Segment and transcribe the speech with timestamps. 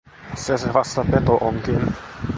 [0.43, 1.83] Se se vasta peto onkin.